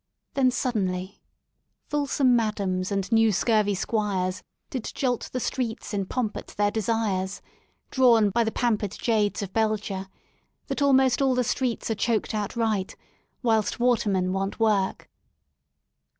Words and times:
Then 0.33 0.49
suddenly: 0.49 1.21
Fulsome 1.85 2.35
madams 2.35 2.91
and 2.91 3.11
new 3.11 3.31
scurvy 3.31 3.75
squires 3.75 4.41
Did 4.71 4.83
jolt 4.95 5.29
the 5.31 5.39
streets 5.39 5.93
in 5.93 6.07
pomp 6.07 6.35
at 6.35 6.47
their 6.57 6.71
destres,.. 6.71 7.39
Drawn 7.91 8.31
by 8.31 8.43
the 8.43 8.51
pampered 8.51 8.93
jades 8.99 9.43
of 9.43 9.53
Belgia.., 9.53 10.09
That 10.69 10.81
almost 10.81 11.21
all 11.21 11.35
the 11.35 11.43
streets 11.43 11.91
are 11.91 11.93
choked 11.93 12.33
outright 12.33 12.95
Whilst 13.43 13.79
watermen 13.79 14.33
want 14.33 14.59
work. 14.59 15.07